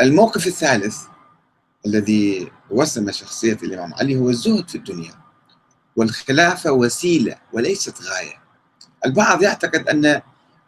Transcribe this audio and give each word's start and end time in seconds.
الموقف 0.00 0.46
الثالث 0.46 0.98
الذي 1.86 2.52
وسم 2.70 3.10
شخصية 3.10 3.58
الإمام 3.62 3.94
علي 3.94 4.16
هو 4.16 4.30
الزهد 4.30 4.68
في 4.68 4.74
الدنيا 4.74 5.14
والخلافة 5.96 6.72
وسيلة 6.72 7.36
وليست 7.52 8.02
غاية. 8.02 8.42
البعض 9.06 9.42
يعتقد 9.42 9.88
أن 9.88 10.20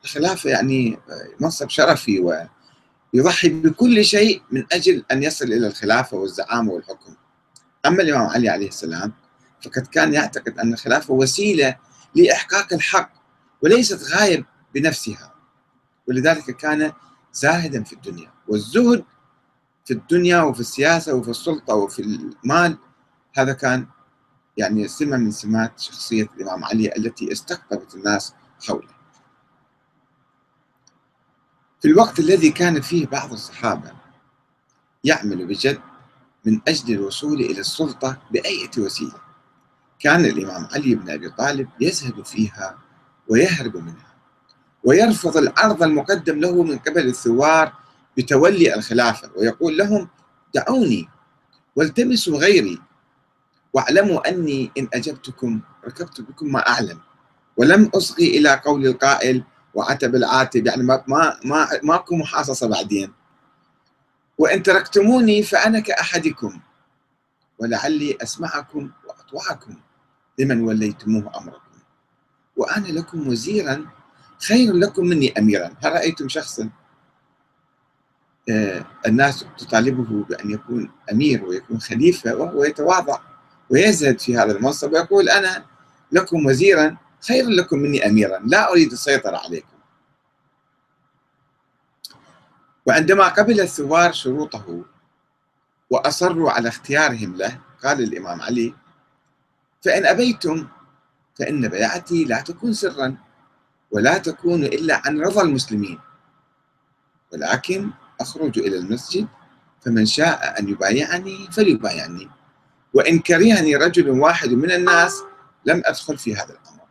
الخلافة 0.05 0.51
يعني 0.51 0.99
منصب 1.41 1.71
شرفي 1.71 2.49
ويضحي 3.15 3.49
بكل 3.49 4.05
شيء 4.05 4.43
من 4.51 4.65
أجل 4.73 5.05
أن 5.13 5.23
يصل 5.23 5.45
إلى 5.45 5.67
الخلافة 5.67 6.17
والزعامة 6.17 6.73
والحكم. 6.73 7.15
أما 7.87 8.03
الإمام 8.03 8.27
علي 8.27 8.49
عليه 8.49 8.69
السلام 8.69 9.13
فقد 9.63 9.87
كان 9.87 10.15
يعتقد 10.15 10.59
أن 10.59 10.73
الخلافة 10.73 11.15
وسيلة 11.15 11.77
لإحقاق 12.15 12.73
الحق 12.73 13.11
وليست 13.63 14.03
غاية 14.03 14.47
بنفسها. 14.75 15.35
ولذلك 16.09 16.57
كان 16.57 16.93
زاهدا 17.37 17.83
في 17.83 17.93
الدنيا 17.93 18.31
والزهد 18.49 19.05
في 19.85 19.95
الدنيا 19.95 20.43
وفي 20.43 20.61
السياسة 20.61 21.15
وفي 21.15 21.31
السلطة 21.31 21.75
وفي 21.75 22.03
المال 22.03 22.79
هذا 23.35 23.53
كان 23.53 23.87
يعني 24.57 24.89
سمة 24.89 25.17
من 25.17 25.31
سمات 25.31 25.81
شخصية 25.81 26.29
الإمام 26.37 26.65
علي 26.65 26.97
التي 26.97 27.33
استقطبت 27.33 27.95
الناس 27.95 28.35
حوله. 28.67 28.97
في 31.83 31.89
الوقت 31.89 32.19
الذي 32.19 32.51
كان 32.51 32.81
فيه 32.81 33.07
بعض 33.07 33.33
الصحابة 33.33 33.93
يعمل 35.05 35.47
بجد 35.47 35.81
من 36.45 36.61
أجل 36.69 36.95
الوصول 36.95 37.41
إلى 37.41 37.61
السلطة 37.61 38.19
بأية 38.31 38.71
وسيلة 38.79 39.21
كان 39.99 40.25
الإمام 40.25 40.69
علي 40.75 40.95
بن 40.95 41.11
أبي 41.11 41.31
طالب 41.31 41.69
يزهد 41.81 42.23
فيها 42.25 42.79
ويهرب 43.29 43.77
منها. 43.77 44.06
ويرفض 44.87 45.37
العرض 45.37 45.83
المقدم 45.83 46.41
له 46.41 46.63
من 46.63 46.79
قبل 46.79 47.07
الثوار 47.07 47.73
بتولي 48.17 48.75
الخلافة 48.75 49.31
ويقول 49.37 49.77
لهم 49.77 50.09
دعوني 50.55 51.09
والتمسوا 51.77 52.39
غيري 52.39 52.79
واعلموا 53.73 54.29
أني 54.29 54.71
إن 54.79 54.89
أجبتكم 54.95 55.61
ركبت 55.85 56.21
بكم 56.21 56.53
ما 56.53 56.69
أعلم 56.69 56.99
ولم 57.57 57.91
أصغي 57.95 58.39
إلى 58.39 58.61
قول 58.65 58.87
القائل 58.87 59.45
وعتب 59.75 60.15
العاتب. 60.15 60.67
يعني 60.67 60.83
ما 60.83 61.05
ما 61.09 61.37
ما 61.45 61.69
ماكو 61.83 62.17
محاصصة 62.17 62.69
بعدين. 62.69 63.13
وإن 64.39 64.63
تركتموني 64.63 65.43
فأنا 65.43 65.81
كأحدكم 65.81 66.61
ولعلي 67.59 68.19
أسمعكم 68.23 68.91
وأطوعكم 69.09 69.75
لمن 70.39 70.61
وليتموه 70.61 71.33
أمركم. 71.39 71.79
وأنا 72.57 72.87
لكم 72.87 73.29
وزيرا 73.29 73.87
خير 74.41 74.73
لكم 74.73 75.07
مني 75.07 75.39
أميرا. 75.39 75.71
هل 75.85 75.93
رأيتم 75.93 76.29
شخصا 76.29 76.71
آه، 78.51 78.85
الناس 79.07 79.45
تطالبه 79.59 80.25
بأن 80.25 80.51
يكون 80.51 80.91
أمير 81.13 81.45
ويكون 81.45 81.81
خليفة 81.81 82.35
وهو 82.37 82.65
يتواضع 82.65 83.19
ويزهد 83.71 84.21
في 84.21 84.37
هذا 84.37 84.53
المنصب 84.53 84.93
ويقول 84.93 85.29
أنا 85.29 85.65
لكم 86.13 86.47
وزيرا 86.47 86.97
خير 87.29 87.49
لكم 87.49 87.79
مني 87.79 88.07
أميرا. 88.07 88.39
لا 88.45 88.73
أريد 88.73 88.93
السيطرة 88.93 89.37
عليكم. 89.37 89.77
وعندما 92.87 93.29
قبل 93.29 93.61
الثوار 93.61 94.13
شروطه 94.13 94.85
وأصروا 95.91 96.51
على 96.51 96.69
اختيارهم 96.69 97.37
له 97.37 97.59
قال 97.85 98.03
الإمام 98.03 98.41
علي 98.43 98.75
فإن 99.85 100.07
أبيتم 100.07 100.69
فإن 101.39 101.69
بيعتي 101.69 102.25
لا 102.25 102.41
تكون 102.41 102.73
سرا. 102.73 103.17
ولا 103.97 104.19
تكون 104.19 104.65
إلا 104.65 105.03
عن 105.05 105.21
رضا 105.21 105.43
المسلمين. 105.43 105.99
ولكن 107.33 107.91
أخرج 108.21 108.59
إلى 108.59 108.77
المسجد 108.77 109.29
فمن 109.81 110.07
شاء 110.07 110.59
أن 110.59 110.69
يبايعني 110.69 111.49
فليبايعني. 111.53 112.29
وإن 112.95 113.19
كرهني 113.19 113.77
رجل 113.77 114.11
واحد 114.11 114.49
من 114.49 114.71
الناس 114.73 115.23
لم 115.65 115.83
أدخل 115.85 116.19
في 116.19 116.37
هذا 116.37 116.53
الأمر. 116.53 116.85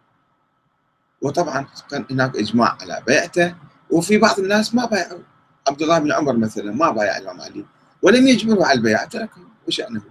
وطبعا 1.22 1.68
كان 1.92 2.06
هناك 2.12 2.36
إجماع 2.36 2.78
على 2.82 3.04
بيعته 3.08 3.56
وفي 3.90 4.18
بعض 4.18 4.40
الناس 4.40 4.76
ما 4.76 4.86
بايعوا. 4.86 5.24
عبد 5.68 5.82
الله 5.82 6.00
بن 6.00 6.12
عمر 6.12 6.38
مثلا 6.38 6.72
ما 6.72 6.92
بايع 6.92 7.18
الإمام 7.18 7.42
علي 7.42 7.66
ولم 8.02 8.28
يجبره 8.28 8.66
على 8.66 8.78
البيعة 8.78 9.06
تركه 9.06 9.42
وشأنه. 9.68 10.02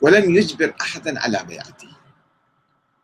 ولم 0.00 0.34
يجبر 0.34 0.74
أحدا 0.80 1.20
على 1.20 1.44
بيعته. 1.48 1.88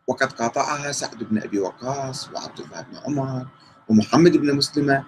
وقد 0.07 0.33
قاطعها 0.33 0.93
سعد 0.93 1.25
بن 1.25 1.43
أبي 1.43 1.59
وقاص 1.59 2.29
وعبد 2.29 2.61
الله 2.61 2.81
بن 2.81 2.97
عمر 3.07 3.47
ومحمد 3.89 4.37
بن 4.37 4.57
مسلمة 4.57 5.05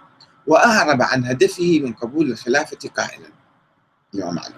وأعرب 0.46 1.02
عن 1.02 1.24
هدفه 1.24 1.80
من 1.84 1.92
قبول 1.92 2.30
الخلافة 2.30 2.88
قائلا. 2.96 3.28
الإمام 4.14 4.38
علي 4.38 4.54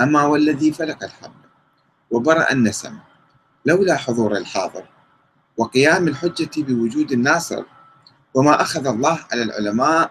أما 0.00 0.24
والذي 0.24 0.72
فلق 0.72 1.04
الحب 1.04 1.32
وبرأ 2.10 2.52
النسم 2.52 2.98
لولا 3.66 3.96
حضور 3.96 4.36
الحاضر 4.36 4.84
وقيام 5.56 6.08
الحجة 6.08 6.50
بوجود 6.62 7.12
الناصر 7.12 7.64
وما 8.34 8.62
أخذ 8.62 8.86
الله 8.86 9.18
على 9.32 9.42
العلماء 9.42 10.10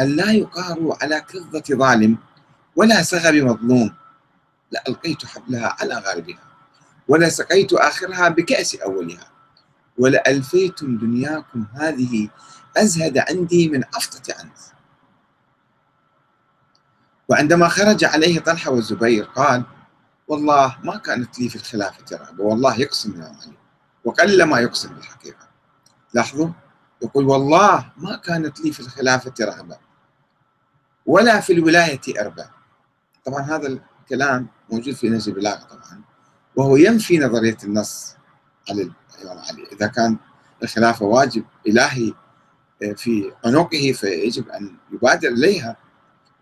أن 0.00 0.16
لا 0.16 0.32
يقاروا 0.32 0.94
على 1.02 1.20
كظة 1.20 1.62
ظالم 1.76 2.16
ولا 2.76 3.02
سغب 3.02 3.34
مظلوم 3.34 3.94
لألقيت 4.70 5.26
حبلها 5.26 5.76
على 5.80 5.94
غالبها 7.10 7.26
ولسقيت 7.26 7.72
آخرها 7.72 8.28
بكأس 8.28 8.74
أولها. 8.74 9.32
ولألفيتم 9.98 10.98
دنياكم 10.98 11.66
هذه 11.74 12.28
أزهد 12.76 13.18
عندي 13.18 13.68
من 13.68 13.84
أفطة 13.84 14.34
عنز. 14.38 14.72
وعندما 17.28 17.68
خرج 17.68 18.04
عليه 18.04 18.40
طلحة 18.40 18.70
والزبير 18.70 19.24
قال 19.24 19.64
والله 20.28 20.78
ما 20.84 20.96
كانت 20.96 21.38
لي 21.38 21.48
في 21.48 21.56
الخلافة 21.56 22.16
رغبة 22.16 22.44
والله 22.44 22.80
يقسم 22.80 23.20
يا 23.20 23.26
علي 23.26 23.56
وقل 24.04 24.42
ما 24.44 24.60
يقسم 24.60 24.94
بالحقيقة. 24.94 25.48
لاحظوا 26.14 26.48
يقول 27.02 27.24
والله 27.24 27.92
ما 27.96 28.16
كانت 28.16 28.60
لي 28.60 28.72
في 28.72 28.80
الخلافة 28.80 29.34
رغبة 29.40 29.78
ولا 31.06 31.40
في 31.40 31.52
الولاية 31.52 32.00
أربة 32.20 32.50
طبعا 33.24 33.42
هذا 33.42 33.78
الكلام 34.02 34.48
موجود 34.72 34.94
في 34.94 35.08
نهج 35.08 35.28
البلاغة 35.28 35.64
طبعا. 35.64 36.11
وهو 36.56 36.76
ينفي 36.76 37.18
نظرية 37.18 37.56
النص 37.64 38.16
على 38.70 38.90
الإمام 39.18 39.38
علي 39.38 39.66
إذا 39.72 39.86
كان 39.86 40.16
الخلافة 40.62 41.06
واجب 41.06 41.44
إلهي 41.66 42.14
آه، 42.82 42.92
في 42.92 43.32
عنقه 43.44 43.92
فيجب 43.92 44.48
أن 44.48 44.76
يبادر 44.92 45.28
إليها. 45.28 45.76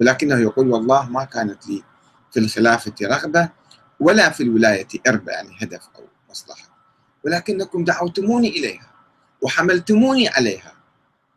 ولكنه 0.00 0.38
يقول 0.38 0.68
والله 0.68 1.08
ما 1.08 1.24
كانت 1.24 1.68
لي 1.68 1.82
في 2.32 2.40
الخلافة 2.40 2.92
رغبة 3.02 3.48
ولا 4.00 4.30
في 4.30 4.42
الولاية 4.42 4.88
إربة 5.08 5.32
يعني 5.32 5.56
هدف 5.60 5.88
أو 5.96 6.02
مصلحة. 6.30 6.68
ولكنكم 7.24 7.84
دعوتموني 7.84 8.48
إليها 8.48 8.90
وحملتموني 9.42 10.28
عليها. 10.28 10.72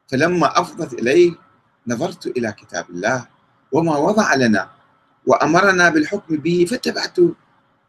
فلما 0.07 0.59
أفضت 0.61 0.93
إلي 0.93 1.35
نظرت 1.87 2.27
إلى 2.27 2.51
كتاب 2.51 2.89
الله 2.89 3.27
وما 3.71 3.97
وضع 3.97 4.35
لنا 4.35 4.69
وأمرنا 5.25 5.89
بالحكم 5.89 6.37
به 6.37 6.65
فاتبعته 6.69 7.35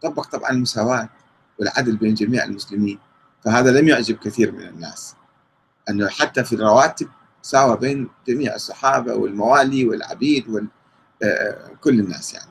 طبق 0.05 0.27
طبعا 0.27 0.51
المساواة 0.51 1.09
والعدل 1.59 1.97
بين 1.97 2.15
جميع 2.15 2.45
المسلمين 2.45 2.99
فهذا 3.45 3.81
لم 3.81 3.89
يعجب 3.89 4.17
كثير 4.17 4.53
من 4.53 4.69
الناس. 4.69 5.17
أنه 5.89 6.09
حتى 6.09 6.45
في 6.45 6.55
الرواتب 6.55 7.09
ساوى 7.43 7.77
بين 7.77 8.09
جميع 8.29 8.55
الصحابة 8.55 9.15
والموالي 9.15 9.89
والعبيد 9.89 10.49
وكل 10.49 11.99
آه، 12.01 12.03
الناس 12.03 12.35
يعني. 12.35 12.51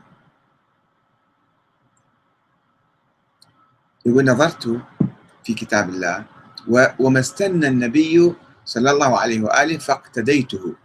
يقول 4.06 4.26
نظرت 4.26 4.82
في 5.44 5.54
كتاب 5.54 5.90
الله 5.90 6.26
وما 7.00 7.20
استنى 7.20 7.68
النبي 7.68 8.36
صلى 8.66 8.92
الله 8.92 9.20
عليه 9.20 9.42
وآله 9.42 9.78
فاقتديته. 9.78 10.76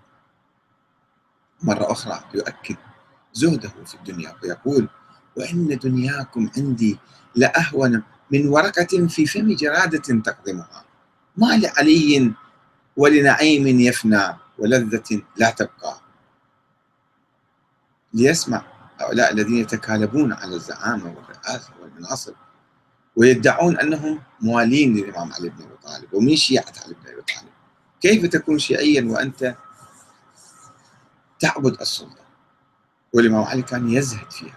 مرة 1.62 1.92
أخرى 1.92 2.20
يؤكد 2.34 2.76
زهده 3.32 3.68
في 3.86 3.94
الدنيا 3.94 4.36
ويقول 4.42 4.88
وإن 5.38 5.78
دنياكم 5.78 6.50
عندي 6.56 6.98
لأهون 7.34 8.02
من 8.30 8.48
ورقة 8.48 9.06
في 9.06 9.26
فم 9.26 9.54
جرادة 9.54 10.22
تقضمها 10.22 10.84
ما 11.36 11.56
لعلي 11.56 12.32
ولنعيم 12.96 13.80
يفنى 13.80 14.36
ولذة 14.58 15.22
لا 15.36 15.50
تبقى. 15.50 16.00
ليسمع 18.14 18.62
هؤلاء 19.00 19.32
الذين 19.32 19.54
يتكالبون 19.56 20.32
على 20.32 20.54
الزعامة 20.54 21.14
والرئاسة 21.16 21.70
والمناصب 21.82 22.32
ويدعون 23.16 23.78
أنهم 23.78 24.20
موالين 24.40 24.96
للإمام 24.96 25.32
علي 25.32 25.48
بن 25.48 25.62
أبي 25.62 25.74
طالب 25.82 26.14
ومن 26.14 26.36
شيعة 26.36 26.72
علي 26.84 26.94
بن 26.94 27.12
أبي 27.12 27.22
طالب. 27.22 27.48
كيف 28.00 28.26
تكون 28.26 28.58
شيعيا 28.58 29.04
وأنت 29.04 29.56
تعبد 31.40 31.80
السلطة؟ 31.80 32.24
والإمام 33.12 33.44
علي 33.44 33.62
كان 33.62 33.88
يزهد 33.88 34.30
فيها. 34.30 34.56